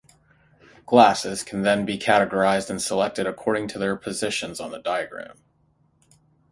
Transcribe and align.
Glasses 0.87 1.43
can 1.43 1.61
then 1.61 1.85
be 1.85 1.95
categorised 1.99 2.71
and 2.71 2.81
selected 2.81 3.27
according 3.27 3.67
to 3.67 3.77
their 3.77 3.95
positions 3.95 4.59
on 4.59 4.71
the 4.71 4.79
diagram. 4.79 5.37